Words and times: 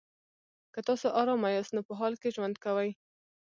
که 0.73 0.79
تاسو 0.87 1.07
ارامه 1.19 1.49
یاست 1.55 1.71
نو 1.75 1.81
په 1.87 1.93
حال 1.99 2.13
کې 2.21 2.33
ژوند 2.35 2.55
کوئ. 2.63 2.89